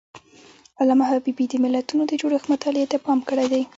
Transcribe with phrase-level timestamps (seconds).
[0.79, 3.63] علامه حبيبي د ملتونو د جوړښت مطالعې ته پام کړی دی.